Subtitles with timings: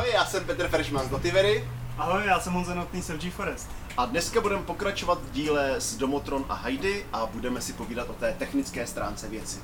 [0.00, 1.68] Ahoj, já jsem Petr Freshman z Notivery
[1.98, 3.68] Ahoj, já jsem Honza Notný z FG Forest.
[3.96, 8.12] a dneska budeme pokračovat v díle s Domotron a Heidi a budeme si povídat o
[8.12, 9.58] té technické stránce věci.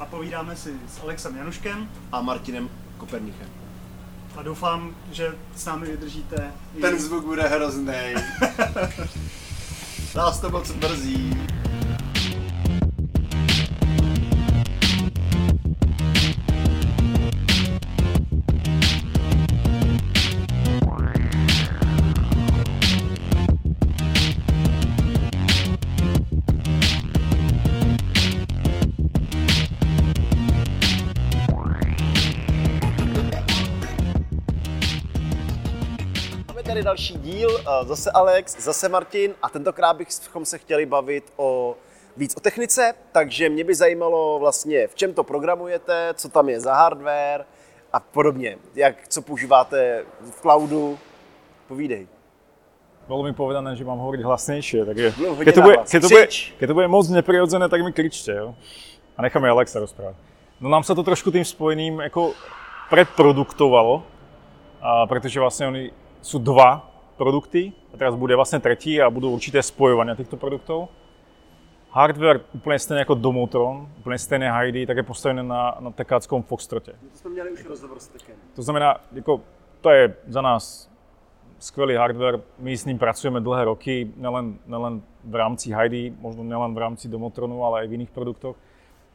[0.00, 2.68] A povídáme si s Alexem Januškem A Martinem
[2.98, 3.48] Kopernichem.
[4.36, 6.52] a doufám, že s námi vydržíte.
[6.80, 8.14] Ten zvuk bude hrozný.
[10.14, 11.46] Nás to moc mrzí.
[36.86, 37.50] Další díl,
[37.82, 41.74] zase Alex, zase Martin a tentokrát bychom se chtěli bavit o
[42.16, 46.60] víc o technice, takže mě by zajímalo vlastně, v čem to programujete, co tam je
[46.60, 47.44] za hardware
[47.92, 50.98] a podobně, jak, co používáte v cloudu,
[51.68, 52.06] povídej.
[53.08, 56.26] Bolo mi povedané, že mám hovoriť hlasnejšie, takže No, keď to, bude, keď, to bude,
[56.58, 58.54] keď to bude moc neprirodzené, tak mi kričte, jo.
[59.14, 60.18] A necháme Alexa rozprávať.
[60.58, 62.34] No nám sa to trošku tým spojeným jako
[62.90, 64.02] predproduktovalo,
[64.82, 65.82] a pretože vlastne oni
[66.26, 66.82] sú dva
[67.14, 70.90] produkty, a teraz bude vlastne tretí a budú určité spojovania týchto produktov.
[71.94, 76.92] Hardware úplně stejně jako Domotron, úplně stejné Heidi, tak je postavené na, na tekáckom Foxtrote.
[76.92, 78.34] To jsme měli už rozhovor s Tekem.
[78.54, 79.40] To znamená, jako,
[79.80, 80.90] to je za nás
[81.58, 86.74] skvelý hardware, my s ním pracujeme dlhé roky, nelen, nelen v rámci Heidi, možno nelen
[86.74, 88.56] v rámci Domotronu, ale aj v iných produktoch.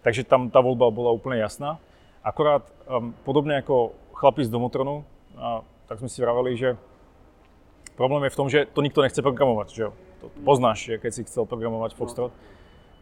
[0.02, 1.78] Takže tam ta volba bola úplne jasná.
[2.24, 5.06] Akorát um, podobne ako chlapi z Domotronu,
[5.38, 6.70] a, tak sme si vraveli, že
[8.02, 9.92] problém je v tom, že to nikto nechce programovať, že jo?
[10.26, 12.34] To poznáš, že keď si chcel programovať Foxtrot,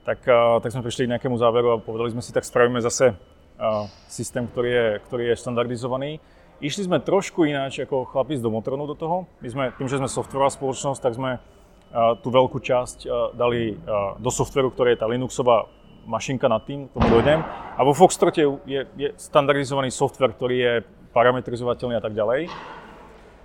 [0.03, 3.16] tak, uh, tak sme prišli k nejakému záveru a povedali sme si, tak spravíme zase
[3.16, 6.11] uh, systém, ktorý je, ktorý je štandardizovaný.
[6.59, 9.31] Išli sme trošku ináč ako chlapi z Domotronu do toho.
[9.39, 13.80] My sme, tým, že sme softwarová spoločnosť, tak sme uh, tú veľkú časť uh, dali
[14.19, 15.72] do softwaru, ktorý je tá Linuxová
[16.07, 17.40] mašinka nad tým, k tomu dojdem.
[17.75, 20.73] A vo Foxtrote je, je standardizovaný software, ktorý je
[21.13, 22.50] parametrizovateľný a tak ďalej.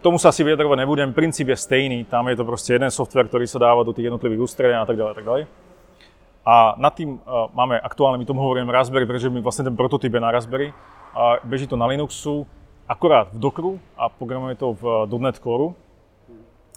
[0.04, 3.48] Tomu sa asi vyjadrovať nebudem, princíp je stejný, tam je to proste jeden software, ktorý
[3.48, 5.42] sa dáva do tých jednotlivých ústredí a tak ďalej a tak ďalej.
[6.44, 10.12] A nad tým uh, máme aktuálne, my tomu hovoríme Raspberry, pretože my vlastne ten prototyp
[10.12, 10.76] je na Raspberry
[11.16, 12.44] a beží to na Linuxu,
[12.84, 15.72] akorát v Dockeru a programuje to v uh, .NET Core.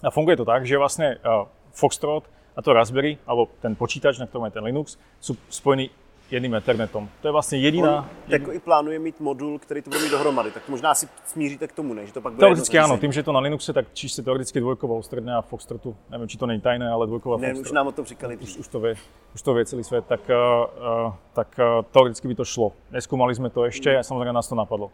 [0.00, 1.44] A funguje to tak, že vlastne uh,
[1.76, 2.24] Foxtrot
[2.56, 5.92] a to Raspberry, alebo ten počítač, na ktorom je ten Linux, sú spojení
[6.30, 7.08] jedným Ethernetom.
[7.22, 8.08] To je vlastne jediná...
[8.28, 11.72] Teko i plánuje mít modul, který to bude mít dohromady, tak možná si smíříte k
[11.72, 12.06] tomu, ne?
[12.06, 13.00] Že to pak bude Teoreticky zařízení.
[13.00, 16.36] tým, že je to na Linuxe, tak číšte teoreticky dvojková ústredná a Foxtrotu, neviem, či
[16.38, 17.66] to není tajné, ale dvojková Ne, Foxtrot.
[17.66, 18.36] už nám o tom říkali.
[18.36, 18.94] už, už, to vie,
[19.34, 22.72] už to vie celý svet, tak, uh, uh, tak uh, teoreticky by to šlo.
[22.92, 24.92] Neskúmali sme to ešte a samozrejme nás to napadlo.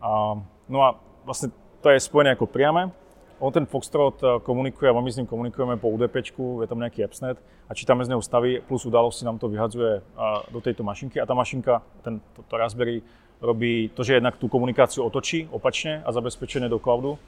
[0.00, 1.52] A, no a vlastne
[1.84, 2.88] to je spojené ako priame.
[3.44, 7.04] On ten Foxtrot uh, komunikuje, a my s ním komunikujeme po UDPčku, je tam nejaký
[7.04, 7.36] AppsNet
[7.68, 11.28] a čítame z neho stavy, plus události nám to vyhadzuje uh, do tejto mašinky a
[11.28, 13.04] tá mašinka, ten, to, to Raspberry,
[13.44, 17.20] robí to, že jednak tú komunikáciu otočí opačne a zabezpečenie do cloudu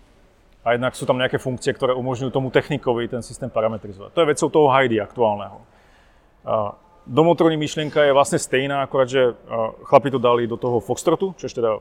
[0.65, 4.17] a jednak sú tam nejaké funkcie, ktoré umožňujú tomu technikovi ten systém parametrizovať.
[4.17, 5.61] To je vecou toho Heidi aktuálneho.
[6.49, 11.39] A Domotroní myšlienka je vlastne stejná, akorát, že a, chlapi to dali do toho Foxtrotu,
[11.39, 11.79] je teda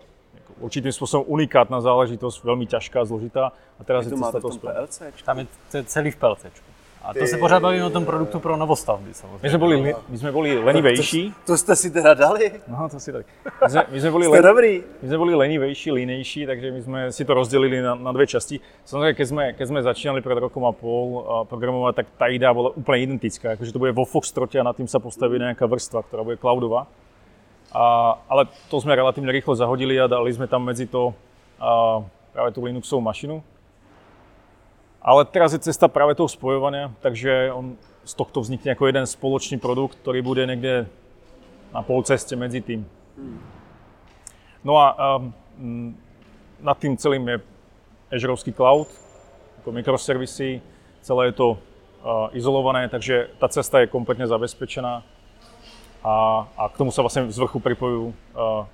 [0.59, 3.51] určitým spôsobom unikátna záležitosť, veľmi ťažká, zložitá.
[3.79, 4.97] A teraz Jak je to cesta v to PLC?
[5.25, 6.69] Tam je to celý v PLCčku.
[7.05, 9.39] A to se pořád bavíme o tom produktu pro novostavby samozřejmě.
[9.43, 11.33] My sme boli, li- my sme boli lenivejší.
[11.45, 12.51] To jste si teda dali?
[12.67, 13.25] No, to si tak.
[13.61, 14.73] My sme, my sme boli Jste len, dobrý.
[15.01, 18.57] My sme boli lenivejší, linejší, takže my sme si to rozdelili na, na dve časti.
[18.89, 22.49] Samozrejme, keď sme, keď sme začínali pred rokom a pol a programovať, tak tá idea
[22.49, 26.01] bola úplne identická, akože to bude vo Foxtrote a na tým sa postaví nejaká vrstva,
[26.09, 26.89] ktorá bude cloudová.
[27.75, 31.12] A, ale to sme relatívne rýchlo zahodili a dali sme tam medzi to
[31.59, 32.00] a,
[32.31, 33.44] práve tú Linuxovú mašinu.
[35.03, 37.75] Ale teraz je cesta práve toho spojovania, takže on
[38.08, 40.88] z tohto vznikne ako jeden spoločný produkt, ktorý bude niekde
[41.75, 42.88] na polceste medzi tým.
[44.64, 45.91] No a um,
[46.64, 47.38] nad tým celým je
[48.16, 48.88] Azureovský cloud,
[49.61, 50.64] ako mikroservisy,
[51.03, 55.03] celé je to uh, izolované, takže tá cesta je kompletne zabezpečená
[56.05, 58.13] a, a k tomu sa vlastne z vrchu pripojujú uh,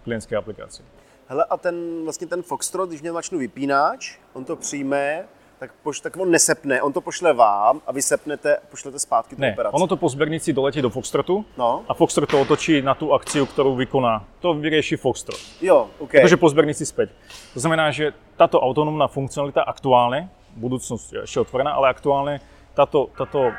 [0.04, 0.84] klientské aplikácie.
[1.32, 5.24] Hele, a ten, vlastně ten Foxtrot, když mě mačnu vypínač, on to přijme,
[5.60, 9.36] tak, poš, tak on nesepne, on to pošle vám a vy sepnete a pošlete zpátky
[9.36, 9.76] tu Ne, operaci.
[9.76, 13.46] ono to po sbernici doletí do Foxtrotu No, a Foxtrot to otočí na tú akciu,
[13.46, 14.26] ktorú vykoná.
[14.42, 15.40] To vyrieši Foxtrot.
[15.62, 16.12] jo, OK.
[16.12, 17.16] Takže po sbernici späť.
[17.54, 20.28] To znamená, že táto autonómna funkcionalita aktuálne,
[20.58, 22.42] budúcnosť je ešte otvorená, ale aktuálne
[22.74, 23.54] táto, táto uh,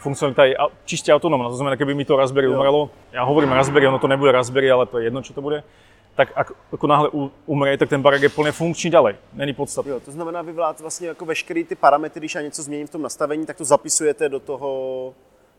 [0.00, 1.48] funkcionalita je au- čiste autonómna.
[1.48, 2.56] To znamená, keby mi to Raspberry Jo.
[2.56, 5.62] umrelo, ja hovorím Raspberry, ono to nebude Raspberry, ale to je jedno, čo to bude,
[6.16, 7.08] tak ak, ako náhle
[7.46, 9.14] umře, tak ten barák je plně funkční dalej.
[9.32, 9.90] Není podstatný.
[9.90, 12.90] Jo, to znamená, vy vlád vlastně jako veškerý ty parametry, když já něco změním v
[12.90, 14.68] tom nastavení, tak to zapisujete do toho,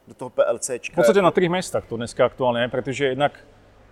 [0.07, 0.93] do toho PLCčka.
[0.93, 3.39] V podstatě na třech místech to dneska aktuálně protože jednak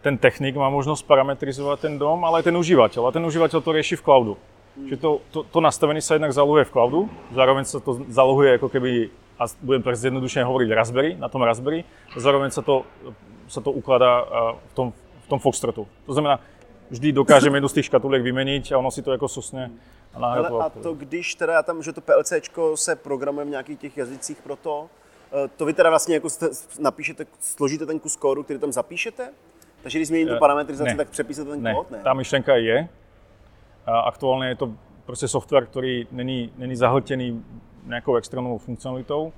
[0.02, 3.08] ten technik má možnost parametrizovat ten dom, ale ten uživatel.
[3.08, 4.38] A ten uživatel to řeší v cloudu.
[4.86, 8.70] Že to, to, to nastavení se jednak zaloguje v cloudu, zároveň se to zaloguje jako
[8.70, 9.10] keby,
[9.40, 11.84] a budem tak zjednodušeně hovoriť Raspberry, na tom Raspberry,
[12.16, 12.86] a zároveň se to,
[13.48, 14.26] se to ukladá
[14.70, 15.88] v tom, v tom Foxtrotu.
[16.06, 16.40] To znamená,
[16.90, 19.72] vždy dokážeme jednu z těch škatulek vyměnit a ono si to jako susne
[20.14, 23.80] a Ale a to když teda já tam, že to PLCčko se programuje v nějakých
[23.80, 24.90] těch jazycích pro to,
[25.46, 26.28] eh, to vy teda vlastně jako
[26.80, 29.30] napíšete, složíte ten kus kódu, který tam zapíšete?
[29.82, 30.98] Takže když změním tu Eh, parametrizaci, ne.
[30.98, 31.92] tak přepíšete ten Ne, kód?
[31.92, 31.98] Ne.
[32.04, 32.90] tá myšlenka je.
[33.88, 34.72] Aktuálně je to
[35.06, 37.46] prostě software, který není, není zahltěný
[37.86, 39.34] nějakou externou funkcionalitou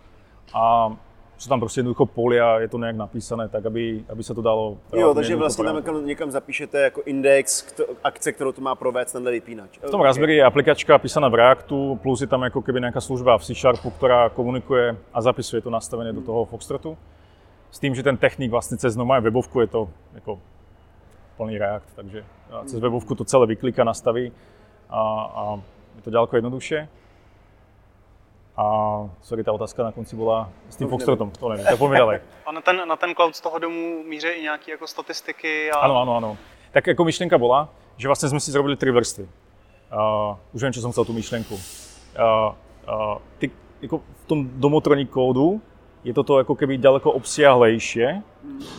[0.54, 0.94] a
[1.38, 4.78] jsou tam prostě jednoducho polia, je to nějak napísané, tak aby, aby se to dalo
[4.94, 9.12] Jo, takže vlastně tam někam, někam zapíšete jako index kto, akce, kterou to má provést
[9.12, 9.78] tenhle vypínač.
[9.78, 13.38] V tom Raspberry je aplikačka písaná v Reactu, plus je tam jako keby nějaká služba
[13.38, 16.98] v C Sharpu, která komunikuje a zapisuje to nastavené do toho Foxtrotu.
[17.72, 20.40] S tím, že ten technik vlastně cez normální webovku je to jako
[21.40, 22.26] plný React, takže
[22.66, 24.32] cez webovku to celé vyklika, nastaví
[24.90, 25.00] a,
[25.36, 25.62] a
[25.96, 26.88] je to ďaleko jednoduše.
[28.58, 28.66] A
[29.22, 32.22] sorry, ta otázka na konci byla s tím Foxtrotom, to nevím, tak dále.
[32.46, 35.78] A na ten, na ten cloud z toho domu míří i nějaké jako statistiky a
[35.78, 36.38] Ano, ano, ano.
[36.72, 39.24] Tak jako myšlenka byla, že vlastně jsme si zrobili tři vrstvy.
[39.24, 41.54] Uh, už vím, čo jsem chcel tu myšlenku.
[41.56, 41.60] Uh,
[42.94, 43.52] uh, ty,
[43.82, 45.62] jako v tom domotroní kódu
[46.04, 48.04] je toto jako keby daleko obsiahlejší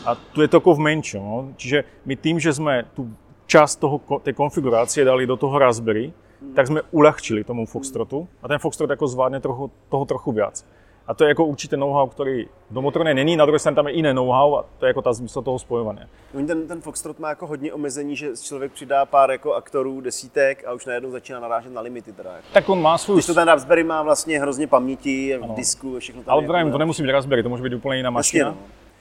[0.06, 1.24] a tu je to jako v menšom.
[1.24, 1.48] No?
[1.56, 3.10] Čiže my tím, že jsme tu
[3.46, 6.12] část toho, ko- té konfigurace dali do toho Raspberry,
[6.54, 10.64] tak jsme ulehčili tomu Foxtrotu a ten Foxtrot jako zvládne trochu, toho trochu viac.
[11.06, 13.94] A to je jako určitě know-how, který v domotroně není, na druhé straně tam je
[13.94, 15.98] jiné know-how a to je jako ta zmysl toho spojování.
[16.34, 20.64] Oni ten, ten Foxtrot má jako hodně omezení, že člověk přidá pár jako aktorů, desítek
[20.66, 22.12] a už najednou začíná narážet na limity.
[22.12, 22.30] Teda.
[22.30, 22.46] jako.
[22.52, 23.16] Tak on má svůj...
[23.16, 26.56] Když to ten Raspberry má vlastně hrozně paměti, v disku, všechno tam Ale je.
[26.58, 28.48] jako- to nemusí být Raspberry, to může být úplně jiná mašina.
[28.48, 28.56] no.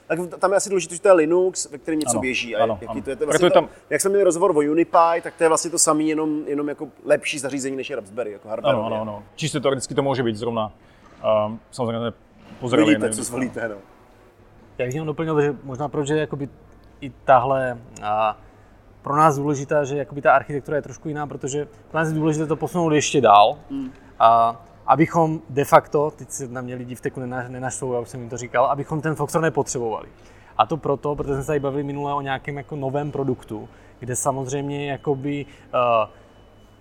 [0.08, 2.56] Tak tam je asi důležité, že to je Linux, ve kterém něco Ano, běží.
[2.56, 3.02] A ano, jaký ano.
[3.02, 3.74] to je, to je vlastně je tam- tam...
[3.90, 6.88] Jak jsme měli rozhovor o Unipy, tak to je vlastně to samé, jenom, jenom jako
[7.06, 8.76] lepší zařízení než je Raspberry, jako hardware.
[8.76, 9.24] Ano, ano, ano.
[9.36, 10.72] Čistě teoreticky to může být zrovna.
[11.46, 12.12] Um, samozřejmě
[12.60, 13.76] pozreli Vidíte, jiné- co zvolíte, no.
[14.78, 16.50] Já bych jenom doplnil, že možná proč je jakoby
[17.02, 18.38] i tahle a,
[19.02, 22.46] pro nás důležitá, že jakoby ta architektura je trošku jiná, protože pro nás je důležité
[22.46, 23.58] to posunout ještě dál.
[24.20, 28.10] A, abychom de facto, teď se na mě lidi v teku nena- nenaštvou, já už
[28.10, 30.10] jsem jim to říkal, abychom ten Foxtrot nepotřebovali.
[30.58, 33.70] A to proto, protože jsme se tady bavili minule o nějakém jako novém produktu,
[34.00, 36.10] kde samozřejmě jakoby uh,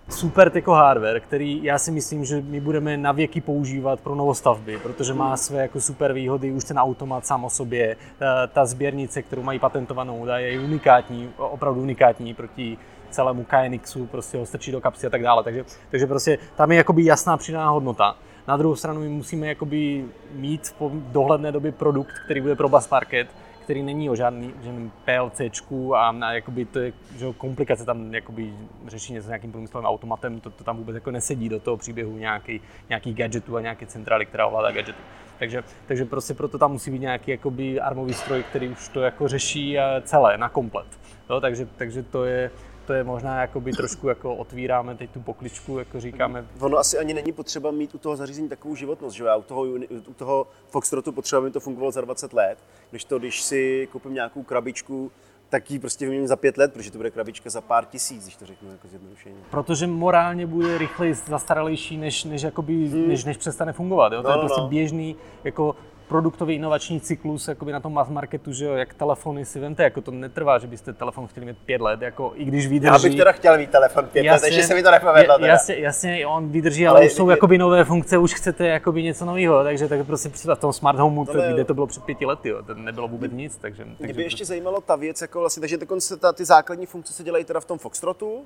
[0.08, 4.78] super jako hardware, který já si myslím, že my budeme na věky používat pro novostavby,
[4.82, 9.22] protože má své jako super výhody, už ten automat sám o sobě, ta, ta sběrnice,
[9.22, 12.78] kterou mají patentovanou, je unikátní, opravdu unikátní proti
[13.10, 16.76] celému KNXu, prostě ho strčí do kapsy a tak dále, takže, takže prostě tam je
[16.76, 18.16] jakoby jasná přidaná hodnota.
[18.48, 22.88] Na druhou stranu my musíme jakoby mít v dohledné době produkt, který bude pro bus
[22.88, 23.28] market,
[23.68, 28.54] který není o žádný, žádným PLCčku a, a jakoby to je že komplikace tam jakoby
[28.86, 32.16] řeší něco s nějakým průmyslovým automatem, to, to tam vůbec jako nesedí do toho příběhu
[32.16, 34.98] nějaký, nějaký gadgetů a nějaké centrály, která ovládá gadgety.
[35.38, 39.28] Takže, takže prostě proto tam musí být nějaký jakoby armový stroj, který už to jako
[39.28, 40.86] řeší eh, celé, na komplet.
[41.30, 42.50] Jo, takže, takže to je,
[42.88, 47.14] to je možná jakoby trošku jako otvíráme teď tu pokličku, jako říkáme, Ono asi ani
[47.14, 49.26] není potřeba mít u toho zařízení takovou životnost, že jo?
[49.26, 49.62] Já u toho,
[50.08, 52.58] u toho Foxtrotu potřeba, aby to fungovalo za 20 let,
[52.90, 55.12] když to, když si koupím nějakou krabičku,
[55.48, 58.36] tak ji prostě vyměním za pět let, protože to bude krabička za pár tisíc, když
[58.36, 59.36] to řeknu jako zjednodušeně.
[59.50, 63.08] Protože morálně bude rychleji zastaralejší, než, než, jakoby, hmm.
[63.08, 64.12] než, než přestane fungovat.
[64.12, 64.22] Jo?
[64.22, 64.68] To No, je no, prostě no.
[64.68, 65.76] běžný jako
[66.08, 70.00] produktový inovační cyklus jakoby na tom mass marketu, že jo, jak telefony si vemte, jako
[70.00, 72.92] to netrvá, že byste telefon chtěli mít pět let, jako i když vydrží.
[72.92, 75.34] Já bych teda chtěl mít telefon pět let, ještě se mi to nepovedlo.
[75.38, 75.46] teda.
[75.46, 79.02] Jasně, jasně, on vydrží, ale, Ale už jsou je- jakoby nové funkce, už chcete jakoby
[79.02, 82.04] něco nového, takže tak prostě před v tom smart homeu, to, kde to bylo před
[82.04, 85.20] pěti lety, jo, to nebylo vůbec nic, takže, Mě takže by ještě zajímalo ta věc,
[85.22, 88.40] jako vlastně, takže dokonce ta, ty základní funkce se dělají teda v tom Foxtrotu,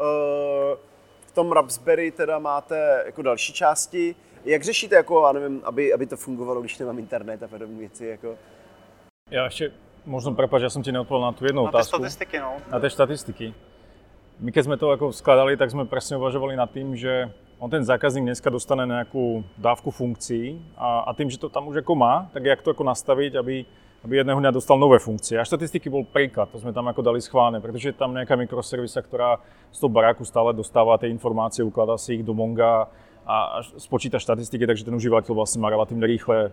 [0.00, 0.04] eh,
[1.26, 4.14] v tom Raspberry teda máte jako další části.
[4.44, 8.06] Jak řešíte, jako, já nevím, aby, aby to fungovalo, když nemám internet a podobné věci?
[8.06, 8.34] Jako?
[9.30, 9.72] Já ještě
[10.06, 11.96] možno prepač, já jsem ti neodpovedal na tu jednu na ty otázku.
[11.96, 12.56] statistiky, no.
[12.72, 13.54] Na té štatistiky.
[14.40, 17.84] My keď jsme to jako skladali, tak jsme přesně uvažovali nad tím, že on ten
[17.84, 22.30] zákazník dneska dostane nějakou dávku funkcí a, a tím, že to tam už jako má,
[22.32, 23.64] tak jak to jako nastavit, aby,
[24.04, 25.40] aby jedného dňa dostal nové funkcie.
[25.40, 29.02] A štatistiky byl príklad, to jsme tam jako dali schválně, protože je tam nějaká mikroservisa,
[29.02, 29.38] která
[29.72, 32.88] z toho baráku stále dostává ty informace, ukladá si ich do Monga
[33.26, 36.52] a spočítá štatistiky, takže ten uživatel vlastně má relativně rýchle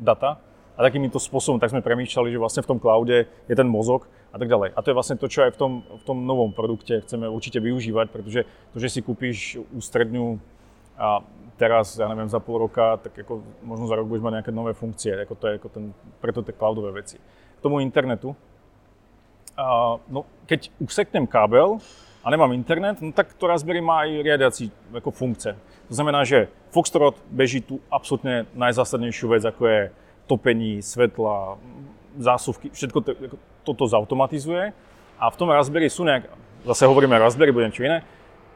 [0.00, 0.38] data.
[0.74, 4.36] a takýmito spôsobom tak sme premýšľali, že vlastne v tom cloude je ten mozog a
[4.42, 4.74] tak ďalej.
[4.74, 7.62] A to je vlastne to, čo aj v tom, v tom novom produkte chceme určite
[7.62, 8.42] využívať, pretože
[8.74, 10.42] to, že si kúpiš ústredňu
[10.98, 11.22] a
[11.54, 14.74] teraz, ja neviem, za pol roka, tak ako možno za rok budeš mať nejaké nové
[14.74, 15.84] funkcie, ako to je ako ten,
[16.18, 17.22] preto tie cloudové veci.
[17.58, 18.34] K tomu internetu,
[19.54, 21.78] a, no, keď useknem kábel
[22.24, 24.64] a nemám internet, no tak to Raspberry má aj riadiaci
[24.96, 25.52] ako funkce.
[25.88, 29.80] To znamená, že Foxtrot beží tu absolútne najzásadnejšiu vec, ako je
[30.24, 31.60] topení, svetla,
[32.16, 33.36] zásuvky, všetko to, ako,
[33.68, 34.72] toto zautomatizuje.
[35.20, 36.32] A v tom Raspberry sú nejak,
[36.64, 38.00] zase hovoríme Raspberry, bude niečo iné,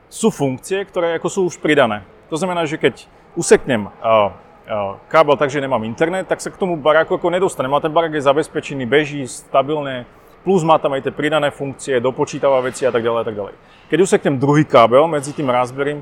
[0.09, 2.01] sú funkcie, ktoré ako sú už pridané.
[2.33, 3.05] To znamená, že keď
[3.37, 7.73] useknem uh, uh, kábel tak, že nemám internet, tak sa k tomu baráku ako nedostanem.
[7.77, 10.09] A ten barák je zabezpečený, beží stabilne,
[10.45, 13.55] plus má tam aj tie pridané funkcie, dopočítava veci a tak ďalej a tak ďalej.
[13.89, 16.01] Keď useknem druhý kábel medzi tým Raspberry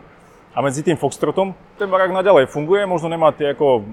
[0.54, 3.84] a medzi tým Foxtrotom, ten barák naďalej funguje, možno nemá tie ako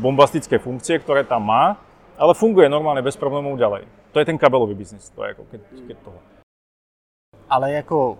[0.00, 1.78] bombastické funkcie, ktoré tam má,
[2.18, 3.86] ale funguje normálne bez problémov ďalej.
[4.12, 6.18] To je ten kabelový biznis, to je ako keď, keď toho.
[7.48, 8.18] Ale jako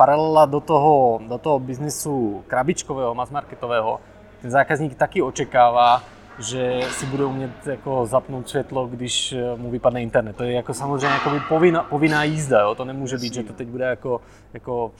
[0.00, 4.00] paralela do toho, do toho biznisu krabičkového, masmarketového,
[4.40, 6.00] ten zákazník taky očekává,
[6.38, 10.36] že si bude umět jako zapnout světlo, když eh, mu vypadne internet.
[10.36, 12.74] To je jako samozřejmě jako povinná, povinná jízda, jo?
[12.74, 14.20] to nemůže být, že to teď bude jako,
[14.54, 14.90] jako uh,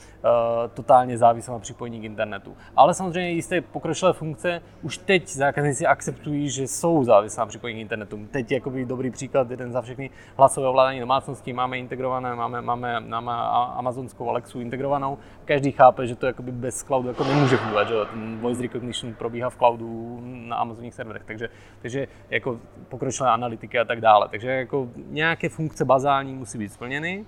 [0.73, 2.55] totálně závislé na připojení k internetu.
[2.75, 7.81] Ale samozřejmě jisté pokročilé funkce už teď zákazníci akceptují, že jsou závislé na připojení k
[7.81, 8.19] internetu.
[8.31, 13.31] Teď je dobrý příklad, jeden za všechny hlasové ovládání domácností máme integrované, máme, máme, máme
[13.75, 15.17] amazonskou Alexu integrovanou.
[15.45, 19.49] Každý chápe, že to jakoby bez cloudu jako nemůže fungovat, že ten voice recognition probíhá
[19.49, 21.49] v cloudu na amazonních serverech takže,
[21.81, 22.59] takže jako
[22.89, 24.27] pokročilé analytiky a tak dále.
[24.29, 27.25] Takže jako nějaké funkce bazální musí být splněny,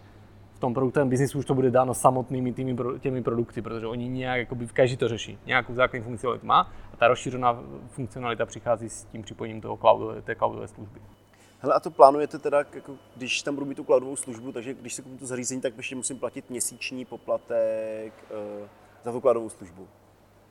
[0.54, 4.40] v tom produktovém biznisu už to bude dáno samotnými tými, těmi produkty, protože oni nějak,
[4.40, 5.40] jakoby, každý to řeší.
[5.46, 10.36] Nějakou základní funkcionalitu má a ta rozšířená funkcionalita přichází s tím připojením toho cloudu, té
[10.36, 11.00] cloudové služby.
[11.60, 14.94] Hele, a to plánujete teda, jako, když tam budu mít tu cloudovou službu, takže když
[14.94, 18.14] si koupím to zařízení, tak ještě musím platit měsíční poplatek
[18.62, 18.68] uh,
[19.04, 19.88] za tu cloudovou službu.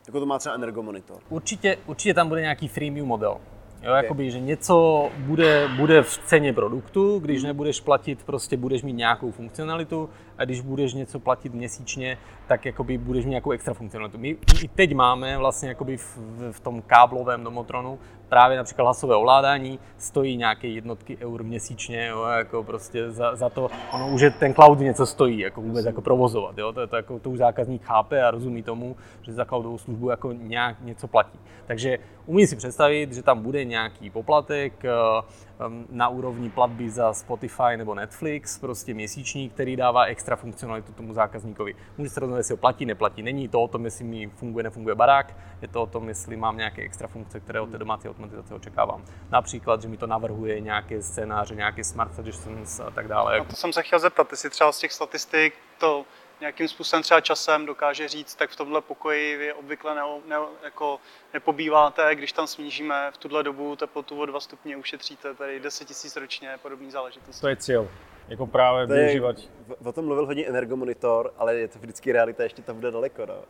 [0.06, 1.18] Jako to má třeba Energomonitor.
[1.28, 3.36] Určitě, určitě tam bude nějaký freemium model.
[3.82, 4.02] Jo, okay.
[4.02, 7.46] jakoby, že něco bude, bude v ceně produktu, když hmm.
[7.46, 12.98] nebudeš platit, prostě budeš mít nějakou funkcionalitu a když budeš něco platit měsíčně, tak jakoby
[12.98, 14.18] budeš mít nějakou extra funkcionalitu.
[14.18, 16.18] My i teď máme vlastně jakoby v,
[16.52, 17.98] v tom káblovém domotronu
[18.32, 23.70] právě například hlasové ovládání stojí nějaké jednotky eur měsíčně, jo, jako prostě za, za, to,
[23.92, 27.18] ono už je ten cloud něco stojí, jako vůbec jako provozovat, jo, to, to, jako,
[27.18, 31.38] to už zákazník chápe a rozumí tomu, že za cloudovou službu jako nějak něco platí.
[31.66, 35.51] Takže umí si představit, že tam bude nějaký poplatek, Um,
[35.90, 41.74] na úrovni platby za Spotify nebo Netflix, prostě měsíční, který dává extra funkcionalitu tomu zákazníkovi.
[41.98, 43.22] Může se rozhodnout, jestli ho platí, neplatí.
[43.22, 46.56] Není to o tom, jestli mi funguje, nefunguje barák, je to o tom, jestli mám
[46.56, 49.04] nějaké extra funkce, které od té domácí automatizace očekávám.
[49.30, 53.38] Například, že mi to navrhuje nějaké scénáře, nějaké smart suggestions a tak dále.
[53.38, 56.04] A to jsem se chtěl zeptat, jestli třeba z těch statistik to
[56.42, 61.00] nějakým způsobem třeba časem dokáže říct, tak v tomhle pokoji vy obvykle ne, ne, jako
[61.34, 66.20] nepobýváte, když tam snížíme v tuhle dobu teplotu o 2 stupně, ušetříte tady 10 000
[66.20, 67.40] ročně, podobný záležitosti.
[67.40, 67.90] To je cíl.
[68.28, 69.36] Jako právě využívat.
[69.84, 73.26] O tom mluvil hodně Energomonitor, ale je to vždycky realita, ještě tam bude daleko.
[73.26, 73.44] No.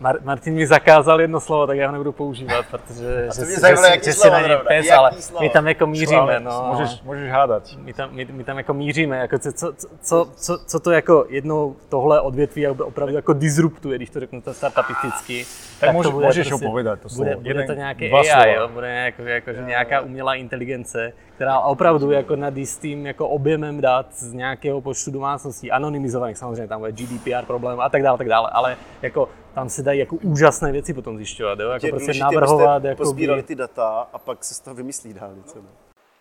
[0.00, 3.86] Mar- Martin mi zakázal jedno slovo, tak já ho nebudu používat, protože že, že, zajímalo,
[3.86, 5.42] že, že si na něj pes, ale slovo?
[5.42, 6.40] my tam jako míříme.
[6.40, 6.68] No.
[6.72, 7.62] Můžeš, můžeš hádat.
[7.76, 9.72] My tam, my, my tam jako míříme, jako co, co,
[10.02, 14.54] co, co, co to jako jednou tohle odvětví opravdu jako disruptuje, když to řeknu to
[14.54, 15.44] startupisticky.
[15.44, 18.54] Tak, tak může, to bude můžeš prostě, ho povědat, to bude, bude to nějaké AI,
[18.54, 18.68] jo?
[18.68, 21.12] bude jako, jako, že nějaká umělá inteligence,
[21.42, 26.80] která opravdu jako nad jistým jako objemem dat z nějakého počtu domácností, anonymizovaných, samozřejmě tam
[26.80, 30.72] bude GDPR problém a tak dále, tak dále, ale jako tam se dají jako úžasné
[30.72, 31.70] věci potom zjišťovat, jo?
[31.70, 32.84] jako prostě navrhovat.
[32.84, 35.58] Jako pozbírali ty data a pak se z toho vymyslí dálnice.
[35.58, 35.68] Ne?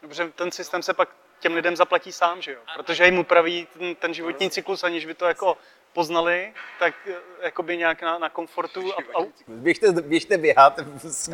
[0.01, 1.09] Dobře, ten systém se pak
[1.39, 2.59] těm lidem zaplatí sám, že jo?
[2.75, 5.57] Protože jim upraví ten, ten životní cyklus, aniž by to jako
[5.93, 8.81] poznali, tak eh, jakoby nějak na, na komfortu.
[8.81, 9.25] A, a...
[9.47, 10.79] Běžte, běžte běhat,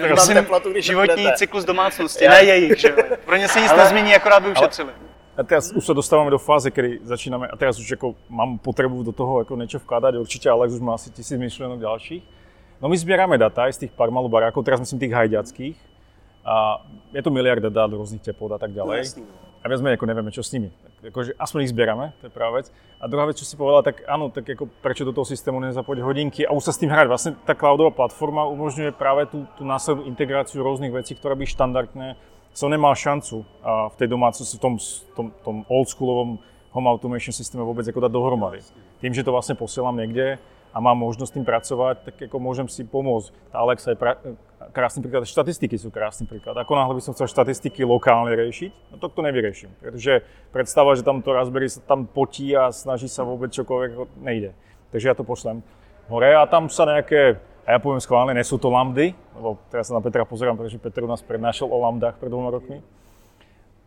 [0.07, 1.37] Prosím, teplatu, když životní budete.
[1.37, 2.95] cyklus domácnosti, ne jejich, že jo?
[3.25, 4.91] Pro ně se nic ale, nezmění, akorát by ušetřili.
[4.93, 8.57] Ale, a teraz už sa dostávame do fáze, kedy začíname, a teraz už ako mám
[8.57, 12.23] potrebu do toho ako niečo vkladať, určite Alex už má asi tisíc myšlienok ďalších.
[12.81, 15.77] No my zbierame data z tých pár malú barákov, teraz myslím tých hajďackých.
[16.41, 16.81] A
[17.13, 19.21] je to miliarda dát rôznych teplot a tak ďalej.
[19.21, 19.29] No,
[19.61, 20.73] a viac menej ako nevieme, čo s nimi.
[21.07, 22.67] Akože aspoň ich zbierame, to je prvá vec.
[22.99, 26.01] A druhá vec, čo si povedala, tak áno, tak ako prečo do toho systému nezapojiť
[26.03, 27.07] hodinky a už sa s tým hrať.
[27.07, 32.19] Vlastne tá cloudová platforma umožňuje práve tú, tú následnú integráciu rôznych vecí, ktoré by štandardne
[32.57, 34.75] som nemal šancu v tej domácnosti, v tom,
[35.13, 36.41] tom, tom oldschoolovom
[36.73, 38.65] home automation systéme vôbec ako dať dohromady.
[38.97, 40.41] Tým, že to vlastne posielam niekde
[40.73, 43.29] a mám možnosť tým pracovať, tak ako môžem si pomôcť.
[43.53, 44.17] Tá Alexa je pra-
[44.73, 46.55] krásný príklad, štatistiky sú krásny príklad.
[46.57, 51.03] Ako náhle by som chcel štatistiky lokálne riešiť, no to to nevyrieším, pretože predstava, že
[51.03, 54.51] tam to Raspberry sa tam potí a snaží sa vôbec čokoľvek, nejde.
[54.91, 55.63] Takže ja to pošlem
[56.07, 59.95] hore a tam sa nejaké, a ja poviem schválne, nesú to lambdy, lebo teraz sa
[59.95, 62.79] na Petra pozerám, pretože Petr u nás prednášal o lambdách pred dvoma rokmi.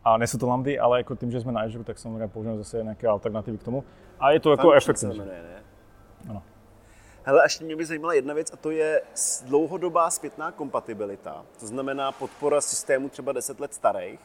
[0.01, 2.81] A nesú to lambdy, ale ako tým, že sme na Azure, tak samozrejme používame zase
[2.81, 3.85] nejaké alternatívy k tomu.
[4.17, 5.21] A je to jako efektivní.
[6.29, 6.41] Ano.
[7.23, 9.03] Hele, ještě mě by zajímala jedna věc a to je
[9.45, 11.47] dlouhodobá zpětná kompatibilita.
[11.61, 14.21] To znamená podpora systému třeba 10 let starých.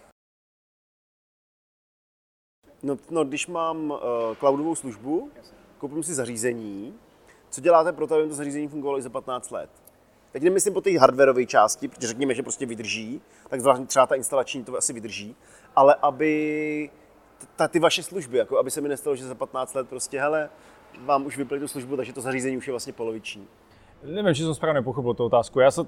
[2.84, 4.00] No, no když mám uh,
[4.40, 5.32] cloudovou službu,
[5.78, 7.00] koupím si zařízení,
[7.50, 9.70] co děláte pro to, aby to zařízení fungovalo i za 15 let?
[10.32, 14.16] Teď nemyslím po té hardwareové části, protože řekněme, že prostě vydrží, tak zvlášť třeba ta
[14.16, 15.36] instalační to asi vydrží,
[15.76, 16.90] ale aby
[17.56, 20.50] ta, ty vaše služby, jako aby se mi nestalo, že za 15 let prostě, hele,
[21.06, 23.48] vám už vypli tu službu, takže to zařízení už je vlastně poloviční.
[24.06, 25.66] Neviem, či som správne pochopil tú otázku.
[25.66, 25.82] Ja sa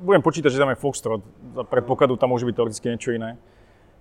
[0.00, 1.20] budem počítať, že tam je Foxtrot.
[1.52, 3.36] Za predpokladu tam môže byť teoreticky niečo iné.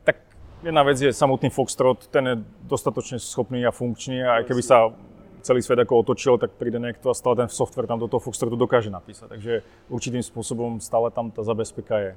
[0.08, 0.24] Tak
[0.64, 4.96] jedna vec je samotný Foxtrot, ten je dostatočne schopný a funkčný a aj keby sa
[5.44, 8.56] celý svet ako otočil, tak príde niekto a stále ten software tam do toho Foxtrotu
[8.56, 9.28] dokáže napísať.
[9.36, 9.54] Takže
[9.90, 12.12] určitým spôsobom stále tam tá zabezpeka je.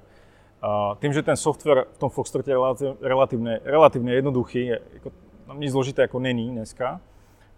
[0.62, 2.56] A tým, že ten software v tom Foxtrote je
[3.02, 5.08] relatívne, relatívne jednoduchý, je, ako,
[5.58, 7.00] nič zložité ako není dneska,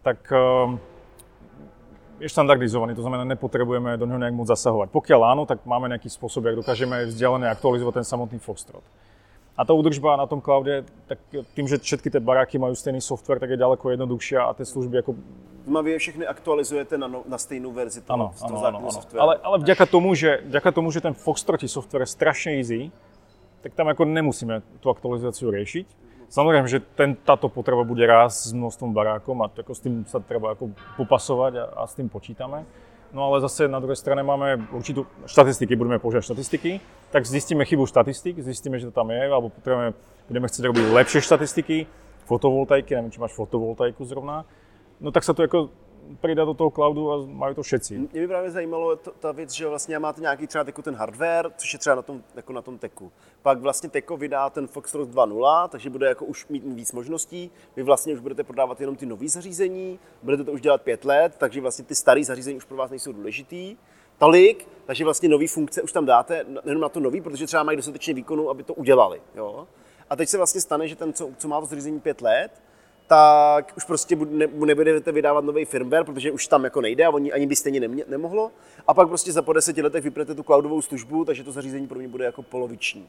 [0.07, 0.79] tak ehm,
[2.23, 4.95] je štandardizovaný, to znamená, nepotrebujeme do neho nejak moc zasahovať.
[4.95, 8.87] Pokiaľ áno, tak máme nejaký spôsob, jak dokážeme vzdialené aktualizovať ten samotný Foxtrot.
[9.57, 11.19] A ta údržba na tom cloude, tak
[11.57, 14.97] tím, že všetky ty baráky mají stejný software, tak je daleko jednodušší a ty služby
[14.97, 15.15] jako...
[15.83, 19.21] Vy je všechny aktualizujete na, no, na stejnou verzi toho, ano, toho ano, ano, software.
[19.21, 22.91] Ale, ale vďaka, tomu, že, vďaka tomu, že ten Foxtrotí software je strašně easy,
[23.61, 25.87] tak tam jako nemusíme tu aktualizaci řešit
[26.27, 30.19] Samozrejme, že ten, táto potreba bude rásť s množstvom barákom a ako s tým sa
[30.19, 32.67] treba ako popasovať a, a s tým počítame.
[33.15, 36.83] No ale zase na druhej strane máme určitú štatistiky, budeme používať štatistiky,
[37.15, 39.95] tak zistíme chybu štatistik, zistíme, že to tam je, alebo potrebujeme,
[40.27, 41.87] budeme chcieť robiť lepšie štatistiky,
[42.27, 44.43] fotovoltaiky, neviem, či máš fotovoltaiku zrovna,
[44.99, 45.71] no tak sa to ako
[46.23, 47.99] přidat do toho cloudu a mají to všetci.
[47.99, 51.51] Mě by právě zajímalo to, ta věc, že vlastně máte nějaký třeba jako ten hardware,
[51.57, 53.13] což je třeba na tom, jako na tom teku.
[53.43, 57.51] Pak vlastně Teko vydá ten Foxtrot 2.0, takže bude jako už mít víc možností.
[57.77, 61.35] Vy vlastně už budete prodávat jenom ty nové zařízení, budete to už dělat pět let,
[61.39, 63.77] takže vlastně ty staré zařízení už pro vás nejsou důležitý.
[64.19, 67.77] Tolik, takže vlastně nové funkce už tam dáte, jenom na to nový, protože třeba mají
[67.77, 69.21] dostatečně výkonu, aby to udělali.
[69.35, 69.67] Jo?
[70.11, 72.63] A teď se vlastně stane, že ten, co, co má to zařízení pět let,
[73.07, 77.33] tak už prostě ne, nebudete vydávat nový firmware, protože už tam jako nejde a oni
[77.33, 78.51] ani by stejně nemě, nemohlo.
[78.87, 81.99] A pak prostě za po deseti letech vypnete tu cloudovou službu, takže to zařízení pro
[81.99, 83.07] mě bude jako poloviční.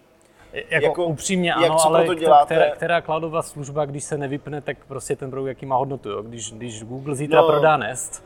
[0.53, 5.15] Jako, jako upřímně ano, jak, ale která, která cloudová služba, když se nevypne, tak prostě
[5.15, 6.09] ten produkt jaký má hodnotu.
[6.09, 6.21] Jo?
[6.21, 7.47] Když, když Google zítra no.
[7.47, 8.23] prodá Nest,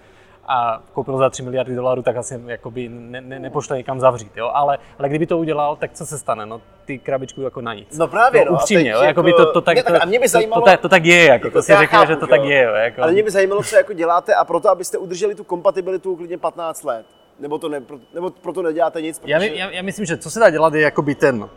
[0.48, 4.52] a koupil za 3 miliardy dolarů, tak asi jakoby ne, ne, nepošle někam zavřít, jo?
[4.54, 6.46] Ale, ale kdyby to udělal, tak co se stane?
[6.46, 7.98] No ty krabičku jako na nic.
[7.98, 8.52] No právě, no.
[8.52, 9.02] Upřímně, jo?
[9.02, 11.48] Jako, to, to, tak, tak, a mě by zajímalo, to, to, to, tak je, jako,
[11.48, 12.28] to, to si řekněme, že to jo.
[12.28, 12.74] tak je, jo?
[12.74, 13.04] Jako.
[13.04, 16.84] Ale mě by zajímalo, co jako děláte a proto, abyste udrželi tu kompatibilitu klidně 15
[16.84, 17.06] let.
[17.40, 17.82] Nebo, to ne,
[18.14, 19.20] nebo proto neděláte nic?
[19.20, 19.34] Protože...
[19.34, 21.50] Já, já, já, myslím, že co se dá dělat, je jakoby ten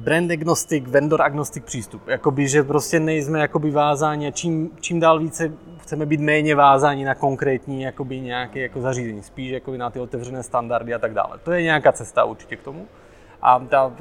[0.00, 2.08] brand agnostic, vendor agnostic přístup.
[2.08, 7.14] Jakoby, že prostě nejsme jakoby vázáni čím, čím dál více chceme být méně vázáni na
[7.14, 11.38] konkrétní jakoby nějaké jako zařízení, spíš jakoby na ty otevřené standardy a tak dále.
[11.38, 12.86] To je nějaká cesta určitě k tomu.
[13.42, 13.92] A ta,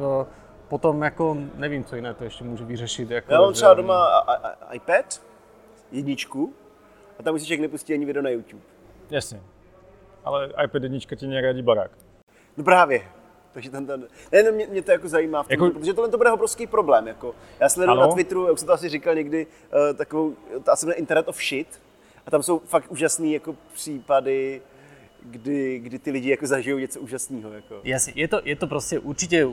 [0.67, 3.11] potom jako nevím, co jiné to ještě může vyřešit.
[3.11, 4.07] Jako, Já mám třeba doma
[4.71, 5.21] iPad,
[5.91, 6.53] jedničku,
[7.19, 8.63] a tam musíš člověk nepustí ani video na YouTube.
[9.09, 9.41] Jasně.
[10.25, 11.91] Ale iPad jednička ti neradí barák.
[12.57, 13.01] No právě.
[13.53, 15.79] Takže ten, ten, ne, ne, mě, mě, to jako zajímá, v tom, jako...
[15.79, 17.07] protože tohle to bude obrovský problém.
[17.07, 17.35] Jako.
[17.59, 20.33] Já sleduju na Twitteru, jak jsem to asi říkal někdy, uh, takovou,
[20.63, 21.67] to asi Internet of Shit,
[22.25, 24.61] a tam jsou fakt úžasné jako případy,
[25.23, 27.51] kdy, kdy ty lidi jako zažijou něco úžasného.
[27.51, 27.75] Jako.
[27.83, 29.47] Jasně, je to, je to prostě určitě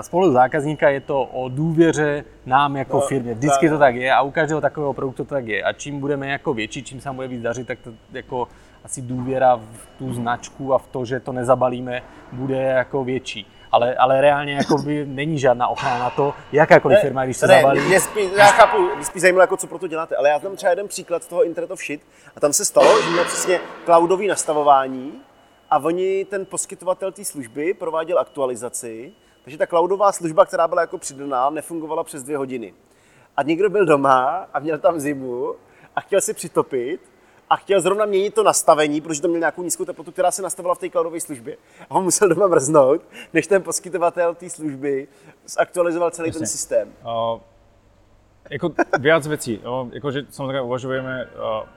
[0.00, 3.34] z pohledu zákazníka je to o důvěře nám jako no, firmě.
[3.34, 5.62] Vždycky to tak je a u každého takového produktu to tak je.
[5.62, 8.48] A čím budeme jako větší, čím se bude víc dařit, tak to jako
[8.86, 13.46] asi důvěra v tu značku a v to, že to nezabalíme, bude jako větší.
[13.72, 17.54] Ale, ale reálně jako by není žádná ochrana na to, jakákoliv firma, když se ne,
[17.54, 17.80] zabalí.
[17.80, 20.56] Mě spíš, já chápu, mě spíš zajímalo, jako co pro to děláte, ale já tam
[20.56, 22.00] třeba jeden příklad z toho Internet of Shit
[22.36, 25.12] a tam se stalo, že měl přesně cloudový nastavování
[25.70, 29.12] a oni, ten poskytovatel té služby prováděl aktualizaci,
[29.44, 32.74] takže ta cloudová služba, která byla jako přidaná, nefungovala přes dvě hodiny.
[33.36, 35.54] A někdo byl doma a měl tam zimu
[35.96, 37.15] a chtěl si přitopit
[37.50, 40.74] a chtěl zrovna měnit to nastavení, protože to měl nějakou nízkou teplotu, která se nastavila
[40.74, 41.56] v té cloudové službě.
[41.90, 45.08] A on musel doma mrznout, než ten poskytovatel té služby
[45.46, 46.38] zaktualizoval celý Jasně.
[46.38, 46.92] ten systém.
[47.04, 47.40] Uh,
[48.50, 49.60] jako viac věcí.
[49.64, 51.68] Jo, jakože samozřejmě uvažujeme uh,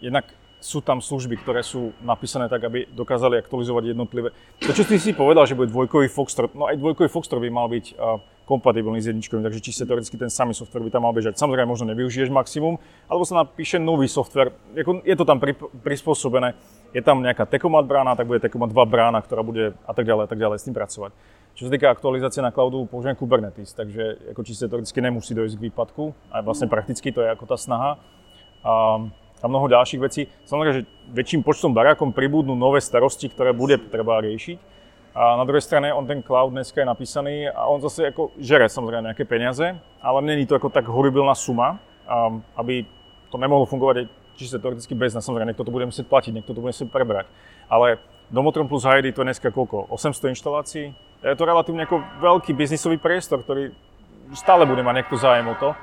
[0.00, 0.24] jednak
[0.64, 4.32] sú tam služby, ktoré sú napísané tak, aby dokázali aktualizovať jednotlivé.
[4.64, 7.68] To, čo ty si povedal, že bude dvojkový Foxtrot, no aj dvojkový Foxtrot by mal
[7.68, 8.16] byť uh,
[8.48, 11.36] kompatibilný s jedničkovým, takže čiste teoreticky ten samý software by tam mal bežať.
[11.36, 12.80] Samozrejme, možno nevyužiješ maximum,
[13.12, 14.56] alebo sa napíše nový software.
[15.04, 15.52] Je to tam pri,
[15.84, 16.56] prispôsobené,
[16.96, 20.24] je tam nejaká Tekomat brána, tak bude Tekomat 2 brána, ktorá bude a tak ďalej,
[20.24, 21.12] a tak ďalej s tým pracovať.
[21.54, 25.64] Čo sa týka aktualizácie na cloudu, použijem Kubernetes, takže ako čiste teoreticky nemusí dojsť k
[25.68, 28.00] výpadku, a vlastne prakticky to je ako tá snaha.
[28.64, 29.12] Um,
[29.44, 30.24] a mnoho ďalších vecí.
[30.48, 34.72] Samozrejme, že väčším počtom barákom pribudnú nové starosti, ktoré bude treba riešiť.
[35.12, 38.66] A na druhej strane on ten cloud dneska je napísaný a on zase ako žere
[38.66, 41.78] samozrejme nejaké peniaze, ale není to ako tak horibilná suma,
[42.56, 42.88] aby
[43.30, 45.22] to nemohlo fungovať čisto teoreticky bez nás.
[45.22, 47.30] Samozrejme, niekto to bude musieť platiť, niekto to bude musieť prebrať.
[47.70, 48.02] Ale
[48.32, 49.86] Domotron plus Heidi to je dneska koľko?
[49.92, 50.90] 800 inštalácií?
[51.22, 53.70] Je to relatívne ako veľký biznisový priestor, ktorý
[54.34, 55.78] stále bude mať niekto zájem o to.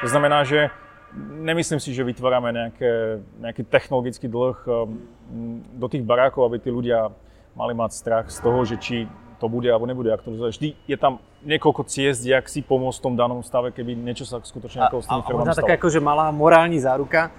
[0.00, 0.72] To znamená, že
[1.18, 4.98] nemyslím si, že vytvárame nejaké, nejaký technologický dlh um,
[5.74, 7.10] do tých barákov, aby tí ľudia
[7.58, 8.96] mali mať strach z toho, že či
[9.40, 10.52] to bude alebo nebude aktualizovať.
[10.52, 14.38] Vždy je tam niekoľko ciest, jak si pomôcť v tom danom stave, keby niečo sa
[14.38, 15.60] skutočne ako s tými firmami stalo.
[15.64, 17.32] taká akože malá morální záruka.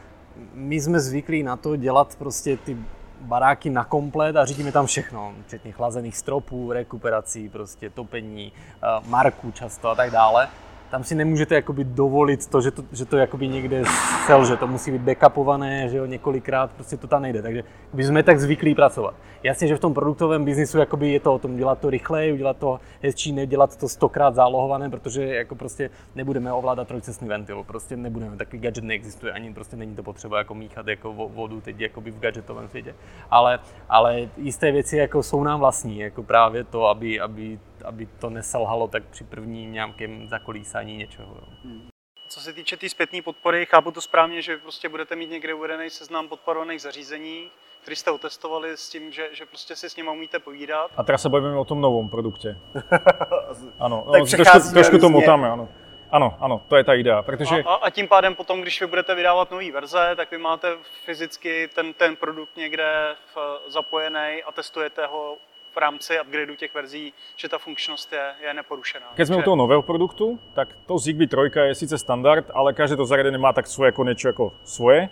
[0.53, 2.77] My jsme zvyklí na to dělat prostě ty
[3.21, 9.51] baráky na komplet a řídíme tam všechno, včetně chlazených stropů, rekuperací, prostě topení, eh, marků
[9.51, 10.49] často a tak dále
[10.91, 13.83] tam si nemůžete jakoby dovolit to, že to, že to jakoby někde
[14.25, 17.41] selže, to musí být backupované, že jo, několikrát, prostě to tam nejde.
[17.41, 19.13] Takže by jsme tak zvyklí pracovat.
[19.43, 22.57] Jasně, že v tom produktovém biznisu jakoby je to o tom dělat to rychleji, udělat
[22.57, 28.37] to hezčí, nedělat to stokrát zálohované, protože jako prostě nebudeme ovládat trojcestný ventil, prostě nebudeme,
[28.37, 32.19] takový gadget neexistuje, ani prostě není to potřeba jako míchat jako vodu teď jakoby v
[32.19, 32.95] gadgetovém světě.
[33.31, 38.29] Ale, ale jisté věci jako jsou nám vlastní, jako právě to, aby, aby aby to
[38.29, 41.37] neselhalo tak při prvním nějakém zakolísání něčeho.
[41.63, 41.87] Hmm.
[42.29, 45.53] Co se týče té tý zpětné podpory, chápu to správně, že prostě budete mít někde
[45.53, 47.49] uvedený seznam podporovaných zařízení,
[47.81, 50.91] který jste otestovali s tím, že, že prostě si s nimi umíte povídat.
[50.97, 52.57] A teraz se bavíme o tom novém produktě.
[53.79, 55.69] ano, tak no, trošku, trošku to motáme, ano.
[56.11, 57.63] Ano, ano, to je ta idea, protože...
[57.63, 61.69] A, a tím pádem potom, když vy budete vydávat nové verze, tak vy máte fyzicky
[61.75, 65.37] ten, ten produkt někde v, zapojený a testujete ho
[65.73, 69.05] v rámci upgradeu těch verzí, že ta funkčnost je, je neporušená.
[69.13, 72.95] Keď jsme u toho nového produktu, tak to Zigbee 3 je sice standard, ale každé
[72.95, 75.09] to zariadenie má tak svoje jako niečo jako svoje.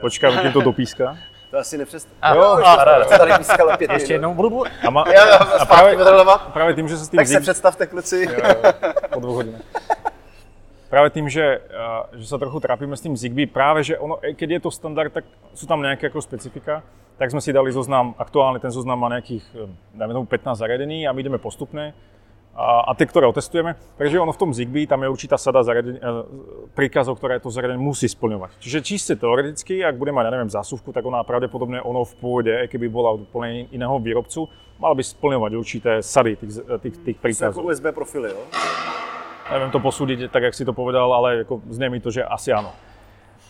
[0.00, 1.18] Počkám, kým to dopíská.
[1.50, 2.08] To asi nepřest...
[2.22, 4.64] A, jo, a, a, a, tady pískala pět Ještě jednou budu.
[4.86, 5.04] A, má,
[5.58, 5.98] a, právě,
[6.52, 8.28] právě tím, že se s tím Tak se představte, kluci.
[9.12, 9.60] po dvou hodinách.
[10.96, 11.60] Práve tým, že,
[12.16, 15.28] že sa trochu trápime s tým Zigbee, práve že ono, keď je to standard, tak
[15.52, 16.80] sú tam nejaké ako specifika
[17.16, 21.08] tak sme si dali zoznam, aktuálne ten zoznam má nejakých, eh, dajme tomu 15 zariadení
[21.08, 21.96] a my ideme postupne
[22.56, 23.76] a, a tie, ktoré otestujeme.
[24.00, 26.04] Takže ono v tom Zigbee, tam je určitá sada zariadení, eh,
[26.76, 28.60] príkazov, ktoré to zariadenie musí splňovať.
[28.60, 32.54] Čiže čiste teoreticky, ak bude mať, ja neviem, zásuvku, tak ona pravdepodobne ono v pôde,
[32.68, 36.52] keby bola od úplne iného výrobcu, mala by splňovať určité sady tých,
[36.84, 37.64] tých, tých príkazov.
[37.64, 38.40] Ako USB profily, jo?
[39.46, 42.52] Neviem to posúdiť tak, jak si to povedal, ale ako znie mi to, že asi
[42.52, 42.74] áno.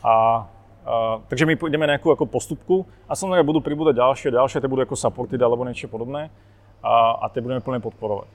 [0.04, 0.44] A
[0.86, 4.86] Uh, takže my pôjdeme nejakú ako postupku a samozrejme budú pribúdať ďalšie, ďalšie, tie budú
[4.86, 6.30] ako supported alebo niečo podobné
[6.78, 8.30] a, a tie budeme plne podporovať.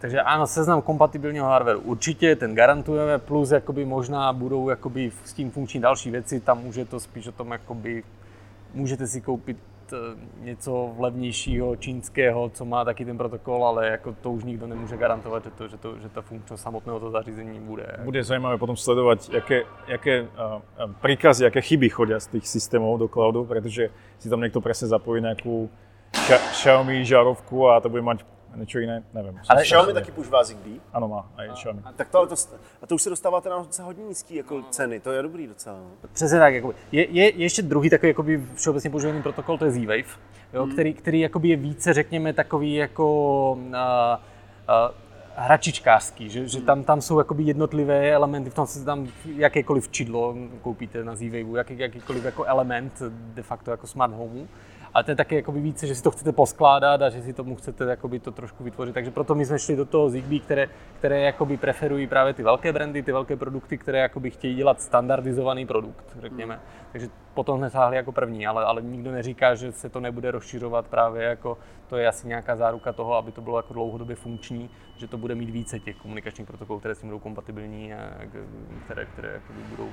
[0.00, 5.50] Takže áno, seznam kompatibilního hardwareu určitě, ten garantujeme, plus jakoby možná budou jakoby s tím
[5.50, 8.02] funkční další věci, tam už je to spíš o tom, jakoby
[8.74, 9.56] můžete si koupit
[10.40, 15.44] něco levnějšího čínského, co má taky ten protokol, ale jako to už nikdo nemůže garantovat,
[15.44, 17.86] že, to, že, to, že ta funkčnost samotného toho zařízení bude.
[18.04, 20.28] Bude zajímavé potom sledovat, jaké, jaké uh,
[21.00, 25.22] príkazy, jaké chyby chodí z těch systémů do cloudu, protože si tam někdo presne zapojí
[25.22, 25.70] nějakou
[26.50, 28.24] Xiaomi žárovku a to bude mať
[28.56, 29.40] něco jiné, nevím.
[29.48, 30.80] Ale Xiaomi taky používá Zigbee?
[30.92, 31.80] Ano, má, a je Xiaomi.
[31.84, 32.34] A, tak to, ale to,
[32.82, 35.76] a to už se dostáváte na docela hodně nízký jako ceny, to je dobrý docela.
[35.76, 36.08] No.
[36.12, 36.74] Přesně tak, jakoby.
[36.92, 40.18] Je, je, ještě druhý takový jakoby všeobecně používaný protokol, to je Z-Wave,
[40.52, 40.72] jo, hmm.
[40.72, 43.74] který, který jakoby je více, řekněme, takový jako uh, uh,
[45.36, 46.66] hračičkářský, že, že hmm.
[46.66, 51.56] tam, tam jsou jakoby jednotlivé elementy, v tom se tam jakékoliv čidlo koupíte na Z-Waveu,
[51.56, 54.46] jaký, jakýkoliv jako element de facto jako smart homeu
[54.94, 57.56] ale to je taky jakoby více, že si to chcete poskládat a že si tomu
[57.56, 58.92] chcete jakoby to trošku vytvořit.
[58.92, 62.72] Takže proto my jsme šli do toho Zigbee, které, které jakoby preferují právě ty velké
[62.72, 66.54] brandy, ty velké produkty, které jakoby chtějí dělat standardizovaný produkt, řekněme.
[66.54, 66.62] Hmm.
[66.92, 70.86] Takže potom jsme sáhli jako první, ale, ale nikdo neříká, že se to nebude rozšiřovat
[70.86, 75.06] právě jako, to je asi nějaká záruka toho, aby to bylo jako dlouhodobě funkční, že
[75.06, 78.10] to bude mít více těch komunikačních protokolů, které s tím budou kompatibilní a
[78.84, 79.88] které, které budou,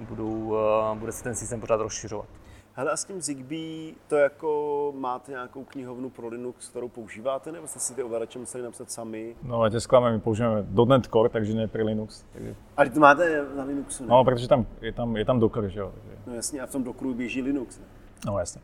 [0.00, 0.56] budou,
[0.92, 2.26] uh, bude se ten systém pořád rozšiřovat.
[2.74, 7.66] Hele, a s tím Zigbee to jako máte nějakou knihovnu pro Linux, kterou používáte, nebo
[7.66, 9.34] jste si ty ovladače museli napsat sami?
[9.42, 12.24] No, tě zklamme, my používáme .NET Core, takže ne pro Linux.
[12.32, 12.54] Takže...
[12.76, 14.08] Ale to máte na Linuxu, ne?
[14.08, 15.92] No, protože tam, je, tam, je tam Docker, že jo.
[15.94, 16.16] Takže...
[16.26, 17.84] No jasně, a v tom Dockeru běží Linux, ne?
[18.26, 18.60] No, jasně.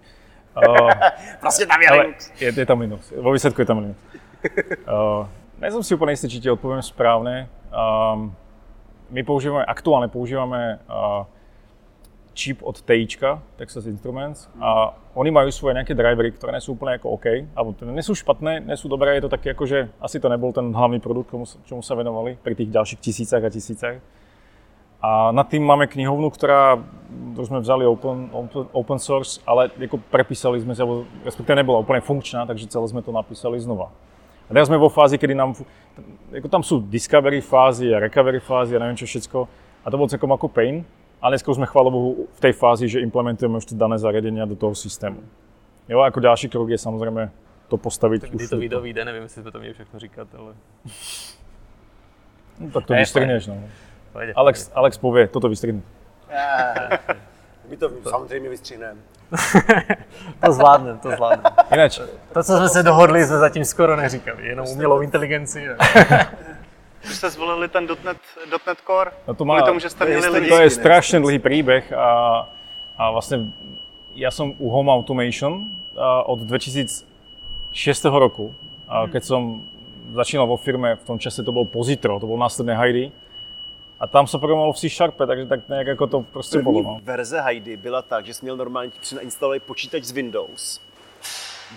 [0.68, 0.90] Uh,
[1.40, 2.33] Prostě tam je Linux.
[2.40, 3.12] je, je tam Linux.
[3.21, 3.99] Vo výsledku je tam Linux.
[4.11, 5.27] Uh,
[5.59, 7.49] nejsem si úplně jistý, či ti odpoviem správne.
[8.14, 8.35] Um,
[9.11, 11.25] my používame, aktuálne používame uh,
[12.38, 16.94] čip od TIčka, Texas Instruments, a oni majú svoje nejaké drivery, ktoré nie sú úplne
[16.94, 17.27] ako OK,
[17.90, 21.03] nie sú špatné, sú dobré, je to také ako, že asi to nebol ten hlavný
[21.03, 23.98] produkt, komu, čomu sa venovali pri tých ďalších tisícach a tisícach.
[24.98, 26.79] A nad tým máme knihovnu, ktorá,
[27.35, 31.83] ktorú sme vzali open, open, open source, ale ako prepísali sme sa, alebo respektíve nebola
[31.83, 33.90] úplne funkčná, takže celé sme to napísali znova.
[34.46, 35.68] A teraz sme vo fázi, kedy nám, fu-
[36.35, 39.46] ako tam sú discovery fázy a recovery fázy a neviem čo všetko.
[39.83, 40.83] A to bol celkom ako pain.
[41.18, 44.46] A dneska už sme, chvála Bohu, v tej fázi, že implementujeme už tie dané zariadenia
[44.46, 45.18] do toho systému.
[45.90, 47.33] Jo, a ako ďalší krok je samozrejme
[47.68, 50.52] to postaviť Kdy už to video vyjde, nevím, jestli jsme to měli všechno říkat, ale...
[52.61, 53.57] No, tak to Ne, vystrhneš, no.
[54.12, 54.31] Pojď.
[54.37, 55.83] Alex, Alex povie, toto vystrhni.
[57.68, 59.00] My to samozřejmě vystřihneme.
[60.46, 61.52] To zvládnem, to zvládnem.
[61.74, 62.00] Ináč,
[62.33, 65.66] To, co jsme se dohodli, jsme zatím skoro neříkali, jenom umělou inteligenci.
[67.09, 68.16] Když jste zvolili ten .NET,
[68.66, 70.49] .NET Core, No to kvůli má- tomu, že jste měli lidi.
[70.49, 70.71] to je ne?
[70.71, 72.09] strašne dlhý príbeh a,
[73.01, 73.49] a vlastne
[74.12, 75.73] ja som u Home Automation
[76.27, 77.05] od 2006
[78.12, 78.53] roku,
[78.88, 79.64] a keď som
[80.12, 83.09] začínal vo firme, v tom čase to bol Pozitro, to bol následné Heidi.
[83.99, 86.83] A tam sa programovalo v C Sharpe, takže tak nejak ako to proste bolo.
[86.85, 87.01] První No.
[87.03, 90.81] verze Heidi byla tak, že jsi měl normálně ti přinainstalovat počítač z Windows,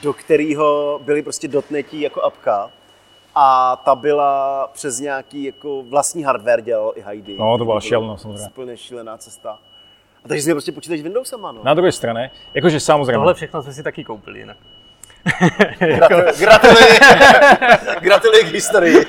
[0.04, 2.70] do kterého byly prostě dotnetí jako apka
[3.36, 7.38] a ta byla přes nějaký jako vlastní hardware dělal i Heidi.
[7.38, 8.48] No, to byla šílenost, samozřejmě.
[8.48, 9.60] Úplně šílená cesta.
[10.26, 11.62] A takže jsi měl prostě počítač Windowsama, no.
[11.64, 14.58] Na druhej strane, akože samozrejme, Tohle všechno jsme si taky koupili jinak.
[15.80, 16.94] Gratuluji, gratuluji,
[18.02, 19.06] gratuluji k historii.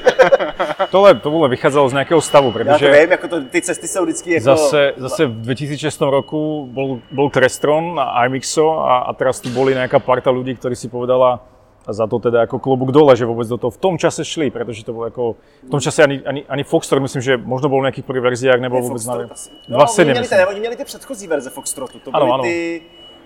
[0.91, 4.05] tohle, to vôbec vychádzalo z nejakého stavu, Já to vím, jako to, ty cesty jsou
[4.05, 4.45] vždycky jako...
[4.45, 9.73] zase, zase v 2006 roku bol, bol Crestron a iMixo a, a teraz tu boli
[9.73, 11.41] nejaká parta ľudí, ktorí si povedala,
[11.83, 14.55] a za to teda ako klobúk dole, že vôbec do toho v tom čase šli,
[14.55, 15.23] pretože to bolo ako,
[15.67, 18.59] v tom čase ani, ani, ani Foxtrot, myslím, že možno bol v nejakých prvých verziách,
[18.63, 19.51] nebol Ne, vôbec Foxtrot na asi.
[19.67, 22.83] 2.7, No, oni měli, ty, oni měli ty předchozí verze Foxtrotu, to byly, Ano, ty,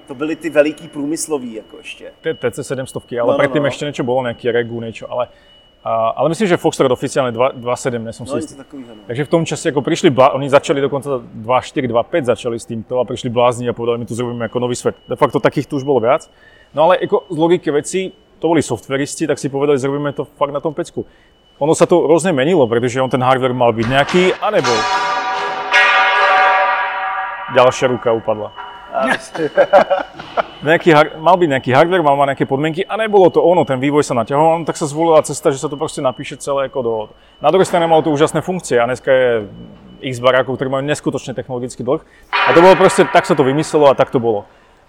[0.09, 2.12] to byly ty veliký průmyslový jako ještě.
[2.51, 3.69] TC 700, ale No, no, no, predtým no.
[3.69, 5.29] ešte niečo bolo, nejaký Regu, niečo, ale,
[5.85, 8.57] a, ale myslím, že Foxtrot oficiálne 2- 2.7, nesom No si něco istý.
[8.57, 8.95] takového.
[8.95, 9.03] No.
[9.07, 12.99] Takže v tom čase ako prišli, blá, oni začali dokonca 2.4, 2.5 začali s týmto
[12.99, 14.97] a prišli blázni a povedali, my tu zrobíme ako nový svet.
[15.09, 16.27] De facto takých tu už bolo viac.
[16.75, 20.53] No ale ako z logiky veci, to boli softveristi, tak si povedali, zrobíme to fakt
[20.53, 21.09] na tom pecku.
[21.57, 24.77] Ono sa to rôzne menilo, pretože on ten hardware mal byť nejaký a nebol.
[27.57, 28.53] Ďalšia ruka upadla.
[30.68, 33.81] nejaký, har- mal byť nejaký hardware, mal mať nejaké podmienky a nebolo to ono, ten
[33.81, 36.79] vývoj sa naťahoval, no tak sa zvolila cesta, že sa to proste napíše celé ako
[36.81, 36.94] do...
[37.40, 39.29] Na druhej strane malo to úžasné funkcie a dneska je
[40.01, 43.92] x barákov, ktorí majú neskutočne technologický dlh a to bolo proste, tak sa to vymyslelo
[43.92, 44.44] a tak to bolo.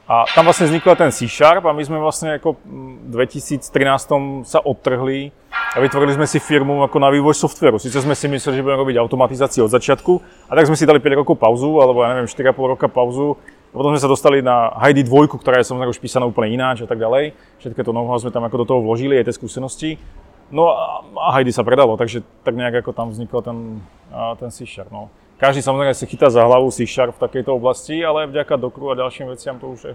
[0.08, 4.64] A tam vlastne vznikla ten C-Sharp a my sme vlastne ako mm, v 2013 sa
[4.64, 7.76] odtrhli a vytvorili sme si firmu ako na vývoj softveru.
[7.76, 10.14] Sice sme si mysleli, že budeme robiť automatizáciu od začiatku
[10.48, 13.36] a tak sme si dali 5 rokov pauzu, alebo ja neviem, 4,5 roka pauzu.
[13.68, 16.82] A potom sme sa dostali na Heidi 2, ktorá je samozrejme už písaná úplne ináč
[16.82, 17.36] a tak ďalej.
[17.60, 19.90] Všetko to know sme tam ako do toho vložili, aj tie skúsenosti.
[20.48, 23.84] No a, a Heidi sa predalo, takže tak nejak ako tam vznikol ten,
[24.40, 24.88] ten C-Sharp.
[24.88, 25.12] No.
[25.38, 29.30] Každý samozrejme si chytá za hlavu C-Sharp v takejto oblasti, ale vďaka Dockeru a ďalším
[29.30, 29.94] veciam to už je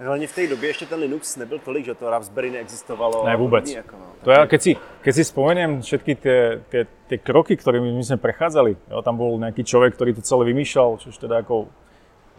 [0.00, 3.26] Hlavně v té době ještě ten Linux nebyl tolik, že to Raspberry neexistovalo.
[3.26, 3.74] Ne, vůbec.
[3.74, 4.06] Jako, no.
[4.24, 6.38] To ja, keď si, keď si spomeniem všetky tie,
[6.70, 10.46] tie, tie kroky, ktorými my sme prechádzali, jo, tam bol nejaký človek, ktorý to celé
[10.50, 11.66] vymýšľal, čo teda ako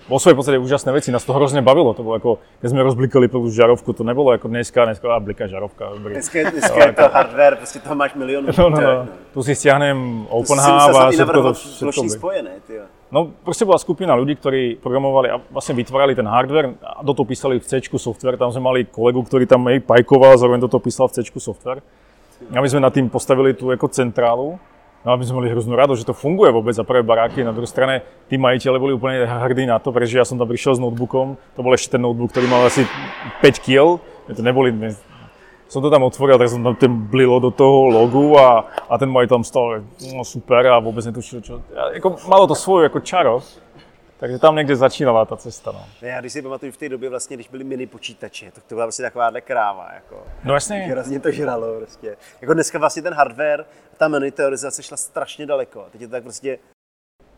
[0.09, 3.25] vo svojej podstate úžasné veci, nás to hrozne bavilo, to bolo ako, keď sme rozblikali
[3.31, 6.19] prvú žarovku, to nebolo ako dneska, dneska a blika žarovka, dobrý.
[6.19, 8.45] Dneska, dneska je to hardware, prostě toho máš milion.
[8.57, 9.07] No, no, no.
[9.33, 12.09] Tu si stiahnem To si OpenHub a všetko, to, všetko.
[12.09, 12.51] spojené.
[13.13, 17.29] No proste bola skupina ľudí, ktorí programovali a vlastne vytvárali ten hardware a do toho
[17.29, 18.41] písali v C software.
[18.41, 21.85] Tam sme mali kolegu, ktorý tam aj pajkoval, zároveň do toho písal v C software.
[22.49, 24.57] A my sme nad tým postavili tú ako centrálu.
[25.03, 27.43] No a my sme mali hroznú rado, že to funguje vôbec za prvé baráky.
[27.43, 30.79] Na druhej strane tí majiteľe boli úplne hrdí na to, pretože ja som tam prišiel
[30.79, 31.35] s notebookom.
[31.35, 32.87] To bol ešte ten notebook, ktorý mal asi
[33.43, 33.99] 5 kg.
[34.31, 34.95] To neboli, ne,
[35.67, 39.11] som to tam otvoril, tak som tam ten blilo do toho logu a, a ten
[39.11, 39.81] majiteľ tam stal,
[40.13, 41.59] no super a vôbec netušil, čo.
[41.75, 43.41] A, ako, malo to svoju ako čaro,
[44.23, 45.71] takže tam někde začínala ta cesta.
[45.71, 48.75] No, Já když si pamatuju v té době vlastně, když byly mini počítače, tak to
[48.75, 50.23] byla prostě takováhle kráva, jako.
[50.43, 52.17] no jasně, Hrozně to žralo prostě.
[52.41, 53.65] Jako dneska vlastně ten hardware,
[53.97, 55.86] ta monitorizace šla strašně daleko.
[55.91, 56.59] Teď je to tak prostě,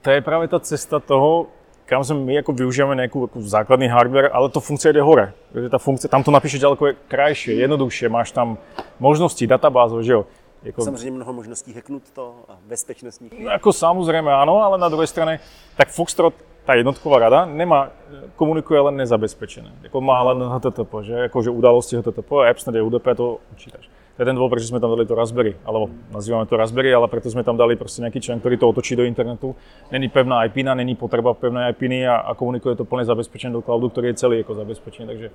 [0.01, 1.47] to je právě ta cesta toho,
[1.85, 5.33] kam sme my ako využívame nejakú ako základný hardware, ale to funkcia jde hore.
[5.53, 8.57] Takže tá funkcia, tam to napíše ďaleko krajšie, jednoduchšie, máš tam
[9.01, 10.25] možnosti, databázov, že jo.
[10.63, 13.33] Jako, Samozřejmě mnoho možností hacknout to a bezpečnostních.
[13.39, 15.39] No, jako samozřejmě ano, ale na druhé straně,
[15.77, 16.33] tak Foxtrot,
[16.65, 17.89] ta jednotková rada, nemá,
[18.35, 19.71] komunikuje len nezabezpečené.
[19.83, 21.13] Jako má len HTTP, že?
[21.13, 23.89] Jako, že události HTTP, apps, UDP, to počítaš.
[24.15, 27.11] To je ten dôvod, prečo sme tam dali to Raspberry, alebo nazývame to Raspberry, ale
[27.11, 29.55] preto sme tam dali prostě nejaký člen, ktorý to otočí do internetu.
[29.91, 33.89] Není pevná IP, není potreba pevné IP a, a komunikuje to plne zabezpečené do cloudu,
[33.89, 35.07] ktorý je celý jako zabezpečený.
[35.07, 35.29] Takže,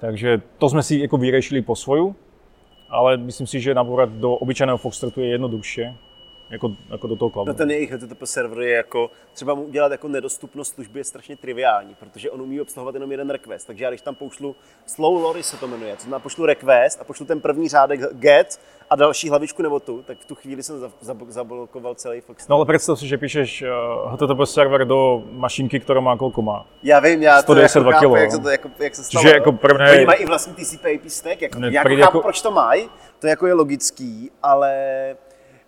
[0.00, 2.14] takže to sme si jako vyriešili po svoju,
[2.92, 5.96] ale myslím si, že nabúrať do obyčajného Foxtrotu je jednoduchšie,
[6.50, 7.48] jako, jako do toho cloudu.
[7.48, 11.36] No ten jejich HTTP server je jako, třeba mu udělat jako nedostupnost služby je strašně
[11.36, 13.66] triviální, protože on umí obsluhovat jenom jeden request.
[13.66, 17.04] Takže já když tam pošlu slow lorry se to jmenuje, to znamená pošlu request a
[17.04, 18.60] pošlu ten první řádek get
[18.90, 20.76] a další hlavičku nebo tu, tak v tu chvíli jsem
[21.28, 22.48] zablokoval celý Fox.
[22.48, 26.66] No ale představ si, že píšeš uh, HTTP server do mašinky, která má kolko má.
[26.82, 29.22] Já vím, já 192 to jako jak se to, jako, jak se stalo.
[29.22, 29.92] Že jako prvné...
[29.92, 32.20] Oni mají i vlastní TCP/IP stack, jako, ne, já jako chápu, jako...
[32.20, 34.76] proč to mají, to jako je logický, ale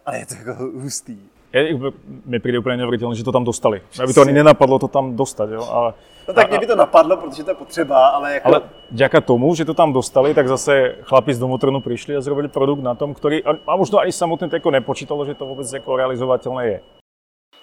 [0.06, 1.18] ale je to jako hustý.
[1.52, 1.78] Je,
[2.24, 3.82] mi přijde úplně neuvěřitelné, že to tam dostali.
[4.02, 5.68] Aby to ani nenapadlo to tam dostat, jo.
[5.70, 5.94] Ale,
[6.28, 8.48] no tak mě by to napadlo, protože to je potřeba, ale jako...
[8.48, 8.60] Ale
[8.90, 12.80] děka tomu, že to tam dostali, tak zase chlapi z Domotronu přišli a zrobili produkt
[12.80, 16.66] na tom, který, a možno ani samotně to jako nepočítalo, že to vůbec jako realizovatelné
[16.66, 16.80] je.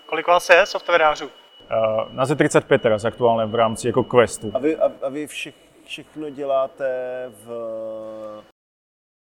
[0.05, 1.25] Kolik vás je softwarářů?
[1.25, 4.51] Uh, nás je 35 teraz aktuálně v rámci jako questu.
[4.53, 6.85] A vy, a, a vy všech, všechno děláte
[7.45, 7.49] v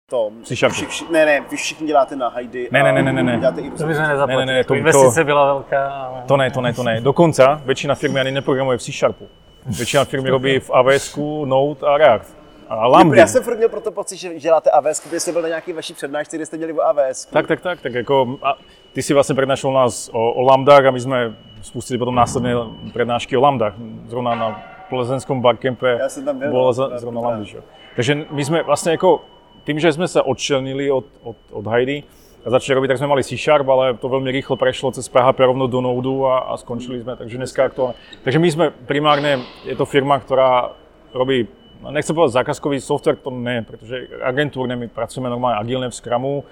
[0.09, 0.43] tom.
[0.43, 2.69] Vši, vši, ne, ne, vy všichni děláte na Heidi.
[2.71, 3.37] Ne, ne, ne, ne, ne.
[3.39, 4.45] Děláte i to by se nezaplatili.
[4.45, 5.87] Ne, ne, ne, to, investice to, byla velká.
[5.87, 6.23] Ale...
[6.27, 7.01] To ne, to ne, to ne.
[7.01, 9.27] Dokonce většina firmy ani neprogramuje v C Sharpu.
[9.65, 12.37] Většina firmy robí v AWS, Node a React.
[12.69, 13.17] A Lambda.
[13.17, 15.93] Já jsem furt měl proto pocit, že děláte AWS, když jste byl na nějaký vaší
[15.93, 17.25] přednášce, kde jste měli o AWS.
[17.25, 18.53] Tak, tak, tak, tak jako, a
[18.93, 22.53] ty si vlastně přednášel nás o, o lambdách a my jsme spustili potom následné
[22.93, 23.73] přednášky o lambdách.
[24.07, 27.55] Zrovna na plezenskom barkempe Já jsem tam byl, bylo no, zrovna lambdy.
[27.95, 29.21] Takže my jsme vlastně jako
[29.63, 32.03] tým, že jsme se odčlenili od, od, od Heidi
[32.45, 35.67] a začali robiť, tak jsme mali C-Sharp, ale to velmi rychle prešlo cez PHP rovno
[35.67, 37.93] do Node a, a skončili jsme, takže dneska aktuálně.
[38.23, 40.69] Takže my jsme primárně, je to firma, která
[41.13, 41.47] robí,
[41.81, 46.43] no, nechci povedať zákazkový software, to ne, protože agentúrne my pracujeme normálně agilně v Scrumu,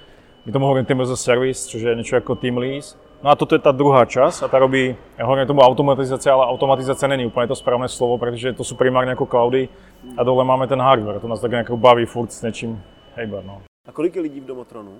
[0.45, 2.97] my tomu hovoríme Team as a Service, což je něco jako Team Lease.
[3.23, 6.45] No a toto je ta druhá časť a ta robí, ja hovorím tomu automatizace, ale
[6.45, 9.69] automatizace není úplně to správné slovo, protože to jsou primárně jako cloudy
[10.17, 12.81] a dole máme ten hardware, to nás tak nějak baví furt s něčím
[13.15, 13.45] hejbat.
[13.45, 13.61] No.
[13.87, 14.91] A kolik je lidí v Domotronu?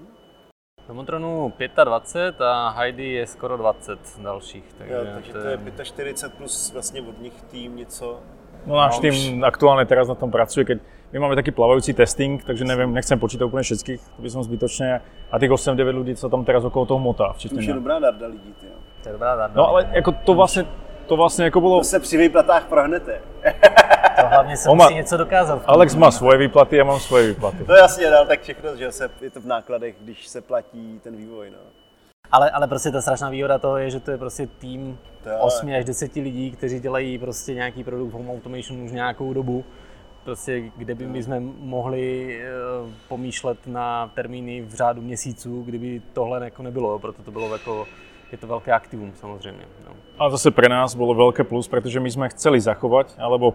[0.86, 4.74] V Domotronu 25 a Heidi je skoro 20 dalších.
[4.78, 5.48] Takže, jo, takže to
[5.80, 8.20] je 45 plus vlastně od nich tým něco.
[8.66, 9.44] No náš no, tým už...
[9.44, 10.80] aktuálně teraz na tom pracuje, keď
[11.14, 15.02] my máme taký plavající testing, takže nevím, nechcem počítat úplně všetkých, to by som zbytočně.
[15.32, 17.34] A těch 8-9 lidí, co tam teraz okolo toho motá.
[17.50, 18.68] To už je dobrá darda lidí, ty
[19.04, 19.54] To je dobrá darda.
[19.56, 20.66] No ale jako to vlastně,
[21.12, 21.78] to vlastně jako bylo...
[21.78, 23.22] To se při výplatách prohnete.
[24.22, 25.62] to hlavně se musí něco dokázat.
[25.66, 27.64] Alex má svoje výplaty, já mám svoje výplaty.
[27.64, 31.16] To jasně, no, tak všechno, že se, je to v nákladech, když se platí ten
[31.16, 31.50] vývoj.
[31.50, 31.58] No.
[32.32, 35.00] Ale, ale prostě ta strašná výhoda toho je, že to je prostě tým
[35.40, 39.64] 8 až 10 lidí, kteří dělají prostě nějaký produkt home automation už nějakou dobu.
[40.24, 42.38] Prostě, kde by my jsme mohli
[42.84, 47.88] uh, pomýšlet na termíny v řádu měsíců, kdyby tohle jako nebylo, proto to bylo jako
[48.32, 49.66] je to velké aktivum samozřejmě.
[49.88, 49.92] No.
[50.20, 53.54] A zase pre nás bylo velké plus, protože my jsme chceli zachovat, alebo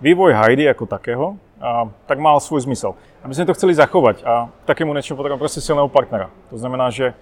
[0.00, 2.94] vývoj Heidi jako takého, a, tak mal svůj zmysel.
[3.22, 6.30] A my jsme to chceli zachovat a takému něčemu potřebujeme prostě silného partnera.
[6.50, 7.14] To znamená, že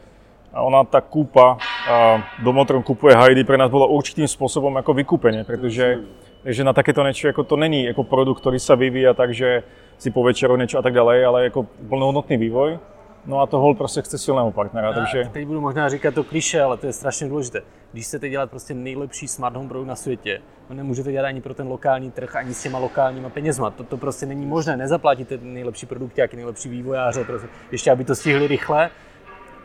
[0.52, 1.58] ona ta kúpa,
[1.90, 5.98] a Domotron kupuje Heidi, pre nás bylo určitým způsobem jako vykupení, protože
[6.44, 9.62] že na takéto něco jako to není jako produkt, který se vyvíjí tak, že
[9.98, 12.78] si po večeru něco a tak dále, ale jako plnohodnotný vývoj.
[13.26, 15.31] No a to hol prostě chce silného partnera, takže...
[15.33, 17.62] teď budu možná říkat to kliše, ale to je strašně důležité.
[17.92, 21.54] Když chcete dělat prostě nejlepší smart home produkt na světě, no nemůžete dělat ani pro
[21.54, 23.70] ten lokální trh, ani s těma lokálníma penězma.
[23.70, 24.76] To, to prostě není možné.
[24.76, 28.90] Nezaplatíte nejlepší produkty, jak nejlepší vývojáře, prostě, ještě aby to stihli rychle.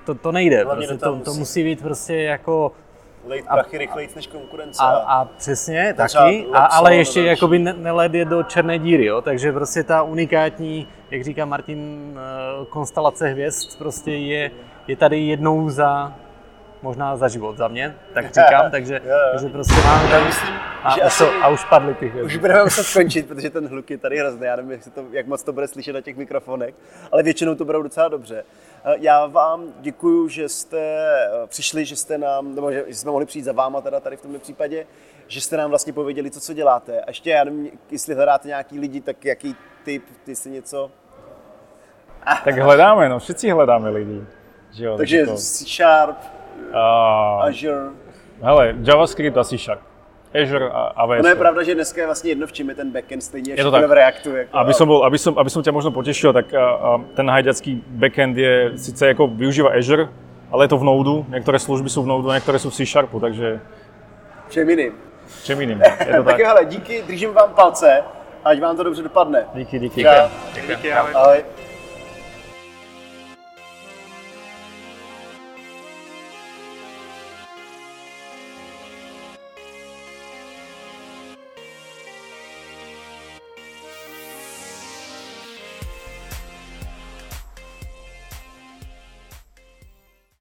[0.05, 0.65] To, to nejde.
[0.65, 2.71] Prostě, to, to, musí být prostě jako
[3.25, 4.83] lejt prachy rychleji než konkurence.
[4.83, 9.21] A, a přesně, taky, a, ale ještě jakoby neled je do černé díry, jo?
[9.21, 14.51] takže prostě ta unikátní, jak říká Martin, eh, konstelace hvězd prostě je,
[14.87, 16.13] je tady jednou za
[16.83, 20.27] možná za život za mě, tak říkám, takže, takže prostě máme tam,
[20.83, 22.25] a, že asi, a už padly ty hvězdy.
[22.27, 25.27] Už budeme muset skončit, protože ten hluk je tady hrozný, já nevím, jestli to, jak
[25.27, 26.75] moc to bude slyšet na těch mikrofonech,
[27.11, 28.43] ale většinou to budou docela dobře.
[28.85, 33.25] Eh, já vám děkuji, že jste eh, přišli, že jste nám, nebo že jsme mohli
[33.25, 34.85] přijít za váma teda tady v tomto případě,
[35.27, 37.01] že jste nám vlastně pověděli to, co děláte.
[37.01, 40.91] A ještě, já nevím, jestli hledáte nějaký lidi, tak jaký typ, ty si něco...
[42.43, 44.23] Tak hledáme, no, všichni hledáme lidi.
[44.71, 45.35] Že jo, Takže to...
[45.35, 46.17] C Sharp,
[46.71, 47.89] uh, Azure.
[48.41, 49.79] Hele, JavaScript a C Sharp.
[50.43, 51.19] Azure a AWS.
[51.19, 53.63] Ono je pravda, že dneska je vlastně jedno, v čem je ten backend stejně Je
[53.63, 53.85] to tak.
[53.89, 54.35] v Reactu.
[54.35, 57.29] Jako, Aby som, bol, aby, som, aby som ťa možno potešil, tak a, a ten
[57.29, 60.09] hajďacký backend je, síce jako využíva Azure,
[60.51, 62.85] ale je to v Node, některé služby jsou v Node a některé jsou v C
[62.85, 63.59] Sharpu, takže
[64.49, 64.93] Všem jiným.
[65.43, 65.81] čem jiným.
[66.07, 66.39] Je to Tak tak.
[66.39, 68.03] jo, hele, díky, držím vám palce,
[68.45, 69.45] ať vám to dobře dopadne.
[69.53, 70.03] Díky, díky.
[70.03, 70.27] Čau.
[70.67, 71.11] Díky, ahoj.
[71.15, 71.43] Ahoj.